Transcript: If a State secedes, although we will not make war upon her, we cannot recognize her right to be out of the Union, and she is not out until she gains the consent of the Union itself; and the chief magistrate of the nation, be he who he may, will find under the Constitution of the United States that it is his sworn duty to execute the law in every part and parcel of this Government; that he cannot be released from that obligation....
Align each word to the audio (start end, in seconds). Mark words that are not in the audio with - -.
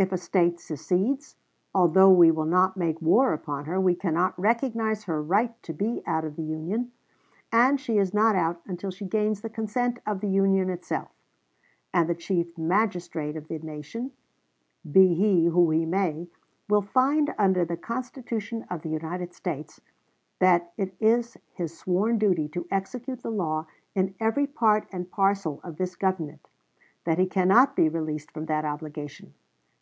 If 0.00 0.12
a 0.12 0.16
State 0.16 0.60
secedes, 0.60 1.34
although 1.74 2.12
we 2.12 2.30
will 2.30 2.44
not 2.44 2.76
make 2.76 3.02
war 3.02 3.32
upon 3.32 3.64
her, 3.64 3.80
we 3.80 3.96
cannot 3.96 4.38
recognize 4.38 5.02
her 5.06 5.20
right 5.20 5.60
to 5.64 5.72
be 5.72 6.04
out 6.06 6.24
of 6.24 6.36
the 6.36 6.44
Union, 6.44 6.92
and 7.50 7.80
she 7.80 7.98
is 7.98 8.14
not 8.14 8.36
out 8.36 8.60
until 8.64 8.92
she 8.92 9.04
gains 9.04 9.40
the 9.40 9.48
consent 9.50 9.98
of 10.06 10.20
the 10.20 10.28
Union 10.28 10.70
itself; 10.70 11.10
and 11.92 12.08
the 12.08 12.14
chief 12.14 12.56
magistrate 12.56 13.34
of 13.36 13.48
the 13.48 13.58
nation, 13.58 14.12
be 14.88 15.14
he 15.16 15.46
who 15.46 15.68
he 15.72 15.84
may, 15.84 16.28
will 16.68 16.80
find 16.82 17.34
under 17.36 17.64
the 17.64 17.76
Constitution 17.76 18.66
of 18.70 18.82
the 18.82 18.90
United 18.90 19.34
States 19.34 19.80
that 20.38 20.72
it 20.76 20.94
is 21.00 21.36
his 21.54 21.76
sworn 21.76 22.18
duty 22.18 22.46
to 22.50 22.68
execute 22.70 23.24
the 23.24 23.32
law 23.32 23.66
in 23.96 24.14
every 24.20 24.46
part 24.46 24.86
and 24.92 25.10
parcel 25.10 25.60
of 25.64 25.76
this 25.76 25.96
Government; 25.96 26.46
that 27.02 27.18
he 27.18 27.26
cannot 27.26 27.74
be 27.74 27.88
released 27.88 28.30
from 28.30 28.46
that 28.46 28.64
obligation.... 28.64 29.34